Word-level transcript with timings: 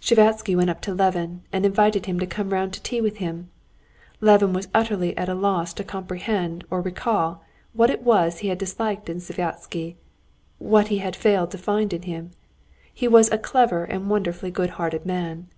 Sviazhsky 0.00 0.56
went 0.56 0.70
up 0.70 0.80
to 0.80 0.94
Levin 0.94 1.42
and 1.52 1.66
invited 1.66 2.06
him 2.06 2.18
to 2.18 2.26
come 2.26 2.48
round 2.48 2.72
to 2.72 2.82
tea 2.82 3.02
with 3.02 3.18
him. 3.18 3.50
Levin 4.22 4.54
was 4.54 4.68
utterly 4.72 5.14
at 5.18 5.28
a 5.28 5.34
loss 5.34 5.74
to 5.74 5.84
comprehend 5.84 6.64
or 6.70 6.80
recall 6.80 7.44
what 7.74 7.90
it 7.90 8.02
was 8.02 8.38
he 8.38 8.48
had 8.48 8.56
disliked 8.56 9.10
in 9.10 9.18
Sviazhsky, 9.18 9.96
what 10.56 10.88
he 10.88 10.96
had 10.96 11.14
failed 11.14 11.50
to 11.50 11.58
find 11.58 11.92
in 11.92 12.00
him. 12.08 12.30
He 12.94 13.06
was 13.06 13.30
a 13.30 13.36
clever 13.36 13.84
and 13.84 14.08
wonderfully 14.08 14.50
good 14.50 14.70
hearted 14.80 15.04
man. 15.04 15.48